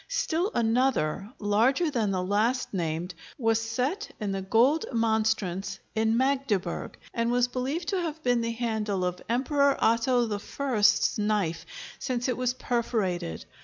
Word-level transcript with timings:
Still 0.09 0.49
another, 0.55 1.29
larger 1.37 1.91
than 1.91 2.09
the 2.09 2.23
last 2.23 2.73
named, 2.73 3.13
was 3.37 3.61
set 3.61 4.09
in 4.19 4.31
the 4.31 4.41
gold 4.41 4.83
monstrance 4.91 5.77
in 5.93 6.17
Magdeburg, 6.17 6.97
and 7.13 7.31
was 7.31 7.47
believed 7.47 7.89
to 7.89 8.01
have 8.01 8.23
been 8.23 8.41
the 8.41 8.53
handle 8.53 9.05
of 9.05 9.21
Emperor 9.29 9.77
Otho 9.79 10.27
I's 10.73 11.19
knife, 11.19 11.67
since 11.99 12.27
it 12.27 12.35
was 12.35 12.55
perforated. 12.55 13.45